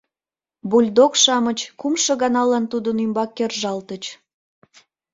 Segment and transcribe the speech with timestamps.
[0.69, 4.03] Бульдог-шамыч кумшо ганалан тудын ӱмбак кержалтыч.